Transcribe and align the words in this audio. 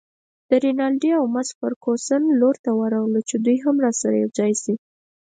د 0.49 0.51
رینالډي 0.63 1.11
او 1.19 1.25
مس 1.33 1.49
فرګوسن 1.59 2.23
لور 2.39 2.55
ته 2.63 2.71
ورغلو 2.79 3.19
چې 3.29 3.35
دوی 3.45 3.57
هم 3.65 3.75
راسره 3.85 4.15
یوځای 4.23 4.51
شي. 4.61 4.73